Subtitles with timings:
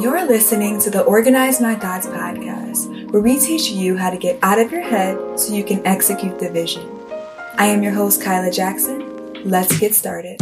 [0.00, 4.38] You're listening to the Organize My Thoughts podcast, where we teach you how to get
[4.42, 6.88] out of your head so you can execute the vision.
[7.58, 9.44] I am your host, Kylia Jackson.
[9.44, 10.38] Let's get started.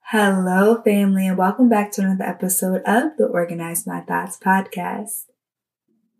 [0.00, 5.29] Hello, family, and welcome back to another episode of the Organize My Thoughts podcast.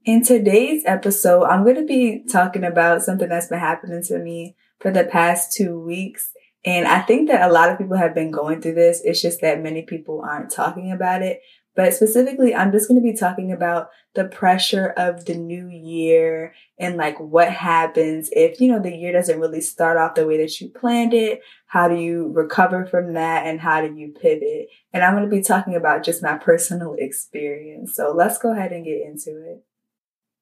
[0.02, 4.56] In today's episode, I'm going to be talking about something that's been happening to me
[4.78, 6.32] for the past two weeks.
[6.64, 9.02] And I think that a lot of people have been going through this.
[9.04, 11.40] It's just that many people aren't talking about it.
[11.76, 16.54] But specifically, I'm just going to be talking about the pressure of the new year
[16.78, 20.38] and like what happens if, you know, the year doesn't really start off the way
[20.38, 21.42] that you planned it.
[21.66, 24.68] How do you recover from that and how do you pivot?
[24.94, 27.94] And I'm going to be talking about just my personal experience.
[27.94, 29.64] So let's go ahead and get into it.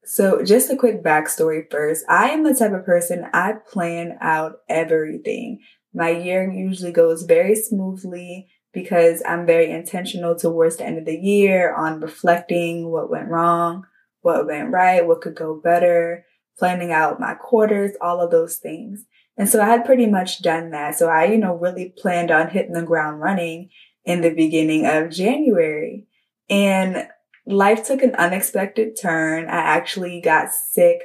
[0.04, 2.04] So just a quick backstory first.
[2.08, 5.60] I am the type of person I plan out everything.
[5.92, 11.16] My year usually goes very smoothly because I'm very intentional towards the end of the
[11.16, 13.84] year on reflecting what went wrong,
[14.20, 16.24] what went right, what could go better,
[16.58, 19.04] planning out my quarters, all of those things.
[19.36, 20.96] And so I had pretty much done that.
[20.96, 23.70] So I, you know, really planned on hitting the ground running
[24.04, 26.06] in the beginning of January.
[26.50, 27.08] And
[27.48, 29.46] life took an unexpected turn.
[29.46, 31.00] I actually got sick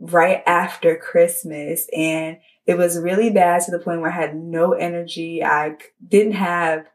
[0.00, 4.72] right after Christmas and it was really bad to the point where I had no
[4.72, 5.44] energy.
[5.44, 5.76] I
[6.06, 6.86] didn't have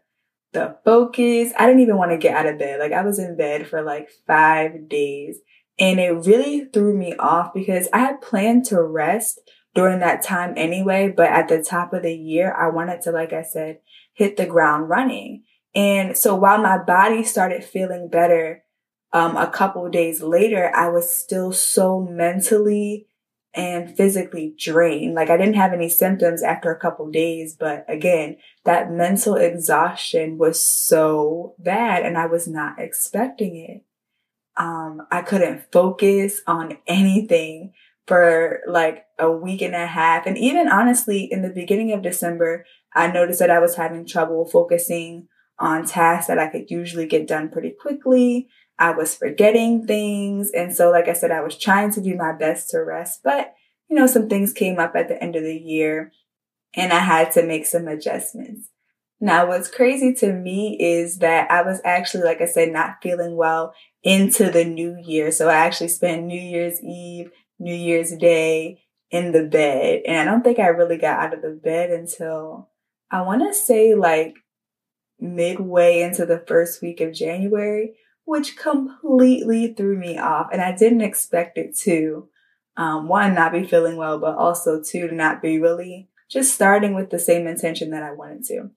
[0.54, 1.54] the focus.
[1.58, 2.80] I didn't even want to get out of bed.
[2.80, 5.38] Like I was in bed for like five days
[5.78, 9.40] and it really threw me off because I had planned to rest
[9.76, 11.14] during that time anyway.
[11.16, 13.80] But at the top of the year, I wanted to, like I said,
[14.14, 15.44] hit the ground running.
[15.76, 18.64] And so while my body started feeling better,
[19.14, 23.08] um, a couple days later, I was still so mentally
[23.54, 25.16] and physically drained.
[25.16, 30.38] Like I didn't have any symptoms after a couple days, but again, that mental exhaustion
[30.38, 33.84] was so bad and I was not expecting it.
[34.58, 37.74] Um, I couldn't focus on anything
[38.06, 40.26] for like a week and a half.
[40.26, 44.46] And even honestly, in the beginning of December, I noticed that I was having trouble
[44.46, 45.28] focusing
[45.60, 48.48] on tasks that I could usually get done pretty quickly.
[48.80, 50.52] I was forgetting things.
[50.52, 53.54] And so, like I said, I was trying to do my best to rest, but
[53.90, 56.12] you know, some things came up at the end of the year
[56.76, 58.70] and I had to make some adjustments.
[59.20, 63.36] Now, what's crazy to me is that I was actually, like I said, not feeling
[63.36, 63.74] well
[64.04, 65.32] into the new year.
[65.32, 70.02] So I actually spent New Year's Eve, New Year's Day in the bed.
[70.06, 72.70] And I don't think I really got out of the bed until
[73.10, 74.36] I want to say like
[75.20, 77.96] midway into the first week of January
[78.28, 80.50] which completely threw me off.
[80.52, 82.28] And I didn't expect it to,
[82.76, 86.94] um, one, not be feeling well, but also two, to not be really just starting
[86.94, 88.72] with the same intention that I wanted to.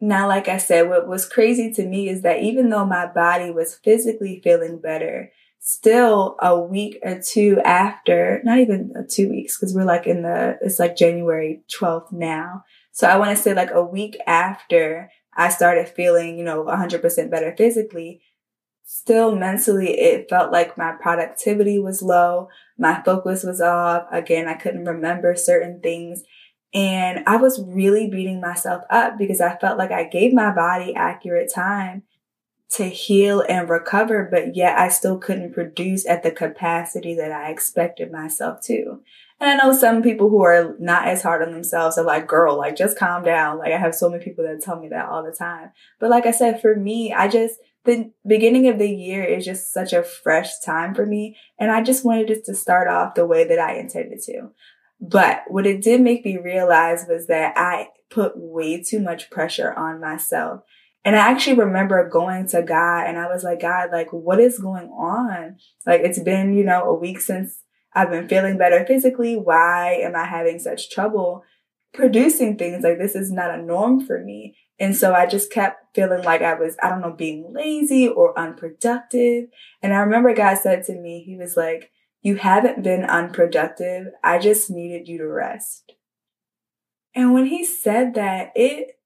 [0.00, 3.50] Now, like I said, what was crazy to me is that even though my body
[3.50, 9.74] was physically feeling better, still a week or two after, not even two weeks, because
[9.74, 12.62] we're like in the, it's like January 12th now.
[12.92, 17.30] So I want to say like a week after I started feeling, you know, 100%
[17.32, 18.22] better physically,
[18.88, 22.48] still mentally it felt like my productivity was low
[22.78, 26.22] my focus was off again i couldn't remember certain things
[26.72, 30.94] and i was really beating myself up because i felt like i gave my body
[30.94, 32.04] accurate time
[32.68, 37.50] to heal and recover but yet i still couldn't produce at the capacity that i
[37.50, 39.00] expected myself to
[39.38, 42.56] and I know some people who are not as hard on themselves are like, girl,
[42.56, 43.58] like just calm down.
[43.58, 45.72] Like I have so many people that tell me that all the time.
[46.00, 49.72] But like I said, for me, I just, the beginning of the year is just
[49.72, 51.36] such a fresh time for me.
[51.58, 54.50] And I just wanted it to start off the way that I intended to.
[55.00, 59.72] But what it did make me realize was that I put way too much pressure
[59.74, 60.62] on myself.
[61.04, 64.58] And I actually remember going to God and I was like, God, like, what is
[64.58, 65.56] going on?
[65.86, 67.62] Like, it's been, you know, a week since
[67.94, 69.36] I've been feeling better physically.
[69.36, 71.44] Why am I having such trouble
[71.96, 72.84] producing things?
[72.84, 74.56] Like, this is not a norm for me.
[74.78, 78.38] And so I just kept feeling like I was, I don't know, being lazy or
[78.38, 79.46] unproductive.
[79.82, 81.90] And I remember God said to me, He was like,
[82.22, 84.08] You haven't been unproductive.
[84.22, 85.92] I just needed you to rest.
[87.14, 88.98] And when He said that, it,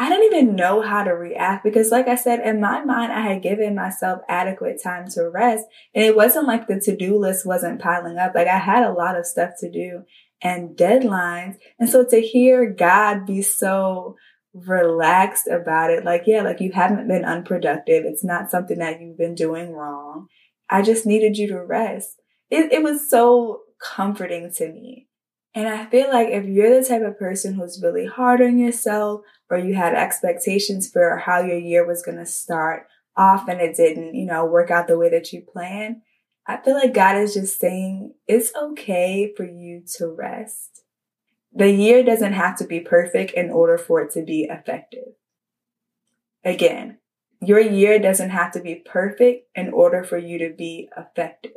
[0.00, 3.22] I didn't even know how to react because, like I said, in my mind, I
[3.22, 5.64] had given myself adequate time to rest.
[5.94, 8.32] And it wasn't like the to do list wasn't piling up.
[8.34, 10.04] Like I had a lot of stuff to do
[10.42, 11.56] and deadlines.
[11.78, 14.16] And so to hear God be so
[14.54, 16.04] relaxed about it.
[16.04, 18.04] Like, yeah, like you haven't been unproductive.
[18.04, 20.28] It's not something that you've been doing wrong.
[20.70, 22.20] I just needed you to rest.
[22.50, 25.08] it, it was so comforting to me.
[25.54, 29.22] And I feel like if you're the type of person who's really hard on yourself
[29.50, 32.86] or you had expectations for how your year was going to start
[33.16, 36.02] off and it didn't, you know, work out the way that you planned,
[36.48, 40.82] I feel like God is just saying it's okay for you to rest.
[41.52, 45.12] The year doesn't have to be perfect in order for it to be effective.
[46.42, 46.98] Again,
[47.42, 51.52] your year doesn't have to be perfect in order for you to be effective.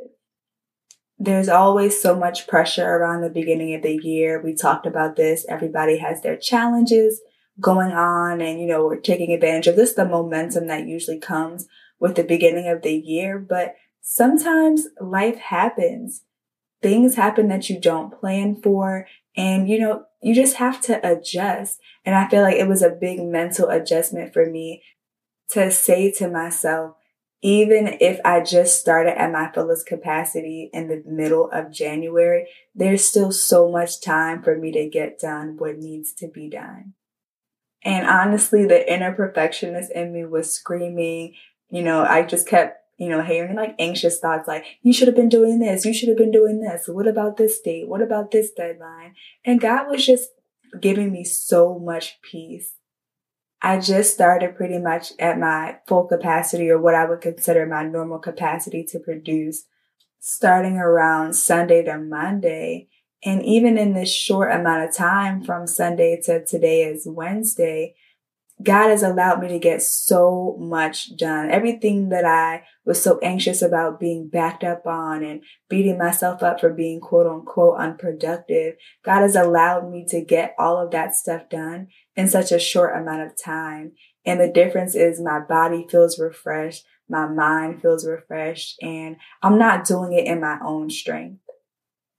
[1.18, 4.42] There's always so much pressure around the beginning of the year.
[4.42, 5.46] We talked about this.
[5.48, 7.22] Everybody has their challenges
[7.60, 11.66] going on and, you know, we're taking advantage of this, the momentum that usually comes
[11.98, 13.38] with the beginning of the year.
[13.38, 16.24] But sometimes life happens.
[16.82, 19.06] Things happen that you don't plan for.
[19.36, 21.78] And, you know, you just have to adjust.
[22.04, 24.82] And I feel like it was a big mental adjustment for me
[25.50, 26.96] to say to myself,
[27.40, 33.04] even if I just started at my fullest capacity in the middle of January, there's
[33.04, 36.94] still so much time for me to get done what needs to be done.
[37.84, 41.34] And honestly, the inner perfectionist in me was screaming.
[41.68, 45.16] You know, I just kept, you know, hearing like anxious thoughts like, you should have
[45.16, 45.84] been doing this.
[45.84, 46.88] You should have been doing this.
[46.88, 47.88] What about this date?
[47.88, 49.14] What about this deadline?
[49.44, 50.30] And God was just
[50.80, 52.74] giving me so much peace
[53.64, 57.84] I just started pretty much at my full capacity or what I would consider my
[57.84, 59.64] normal capacity to produce
[60.18, 62.88] starting around Sunday to Monday.
[63.24, 67.94] And even in this short amount of time from Sunday to today is Wednesday,
[68.62, 71.50] God has allowed me to get so much done.
[71.50, 76.60] Everything that I was so anxious about being backed up on and beating myself up
[76.60, 78.74] for being quote unquote unproductive.
[79.04, 82.96] God has allowed me to get all of that stuff done in such a short
[82.96, 83.92] amount of time.
[84.24, 86.84] And the difference is my body feels refreshed.
[87.08, 91.40] My mind feels refreshed and I'm not doing it in my own strength.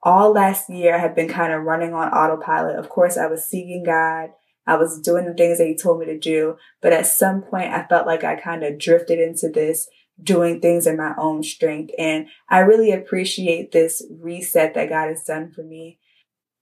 [0.03, 2.77] All last year I had been kind of running on autopilot.
[2.77, 4.31] Of course, I was seeking God.
[4.65, 6.57] I was doing the things that he told me to do.
[6.81, 9.87] But at some point, I felt like I kind of drifted into this
[10.21, 11.93] doing things in my own strength.
[11.97, 15.99] And I really appreciate this reset that God has done for me,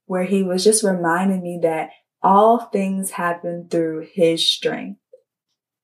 [0.06, 1.90] where he was just reminding me that
[2.22, 4.98] all things happen through his strength.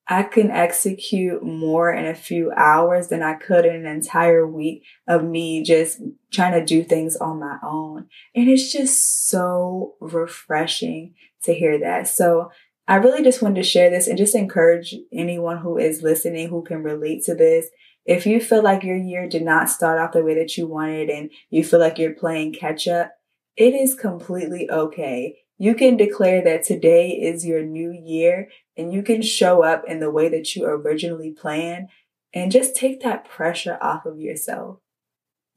[0.07, 4.83] I can execute more in a few hours than I could in an entire week
[5.07, 6.01] of me just
[6.31, 8.07] trying to do things on my own.
[8.35, 12.07] And it's just so refreshing to hear that.
[12.07, 12.51] So
[12.87, 16.63] I really just wanted to share this and just encourage anyone who is listening who
[16.63, 17.67] can relate to this.
[18.05, 21.09] If you feel like your year did not start off the way that you wanted
[21.09, 23.11] and you feel like you're playing catch up,
[23.55, 25.37] it is completely okay.
[25.57, 29.99] You can declare that today is your new year and you can show up in
[29.99, 31.89] the way that you originally planned
[32.33, 34.79] and just take that pressure off of yourself.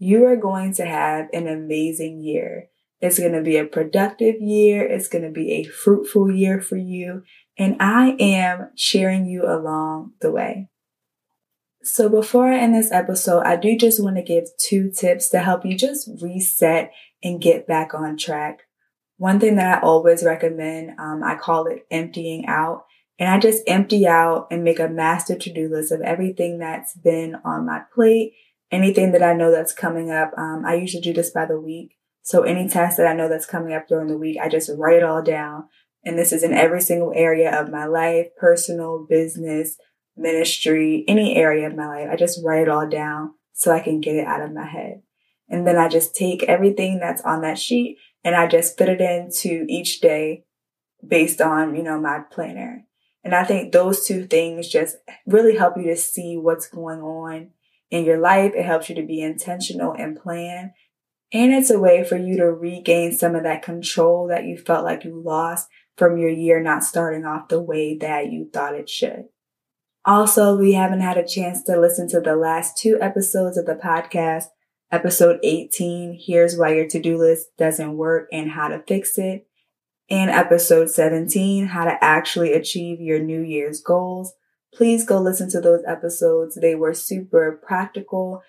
[0.04, 2.70] You are going to have an amazing year.
[3.00, 4.84] It's going to be a productive year.
[4.84, 7.22] It's going to be a fruitful year for you.
[7.56, 10.70] And I am cheering you along the way.
[11.84, 15.38] So before I end this episode, I do just want to give two tips to
[15.38, 16.90] help you just reset
[17.22, 18.62] and get back on track.
[19.18, 22.86] One thing that I always recommend, um, I call it emptying out.
[23.20, 27.36] And I just empty out and make a master to-do list of everything that's been
[27.44, 28.32] on my plate,
[28.72, 30.32] anything that I know that's coming up.
[30.36, 31.98] Um, I usually do this by the week.
[32.22, 34.96] So any task that I know that's coming up during the week, I just write
[34.96, 35.68] it all down.
[36.04, 39.76] And this is in every single area of my life, personal, business,
[40.16, 42.08] ministry, any area of my life.
[42.10, 45.02] I just write it all down so I can get it out of my head.
[45.48, 49.00] And then I just take everything that's on that sheet and I just fit it
[49.00, 50.44] into each day
[51.06, 52.86] based on, you know, my planner.
[53.24, 54.96] And I think those two things just
[55.26, 57.50] really help you to see what's going on
[57.92, 58.54] in your life.
[58.56, 60.72] It helps you to be intentional and plan.
[61.32, 64.84] And it's a way for you to regain some of that control that you felt
[64.84, 68.88] like you lost from your year not starting off the way that you thought it
[68.88, 69.26] should.
[70.04, 73.74] Also, we haven't had a chance to listen to the last two episodes of the
[73.74, 74.46] podcast.
[74.90, 79.46] Episode 18, Here's Why Your To-Do List Doesn't Work and How to Fix It.
[80.10, 84.34] And episode 17, How to Actually Achieve Your New Year's Goals.
[84.74, 86.54] Please go listen to those episodes.
[86.54, 88.42] They were super practical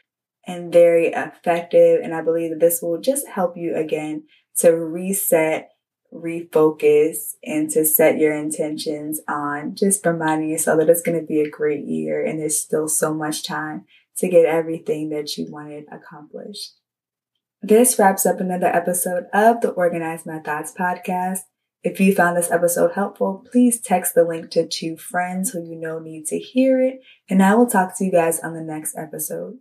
[0.45, 2.01] and very effective.
[2.01, 4.23] And I believe that this will just help you again
[4.57, 5.71] to reset,
[6.13, 11.41] refocus, and to set your intentions on just reminding yourself that it's going to be
[11.41, 13.85] a great year and there's still so much time
[14.17, 16.73] to get everything that you wanted accomplished.
[17.61, 21.39] This wraps up another episode of the Organize My Thoughts podcast.
[21.83, 25.75] If you found this episode helpful, please text the link to two friends who you
[25.75, 28.97] know need to hear it, and I will talk to you guys on the next
[28.97, 29.57] episode.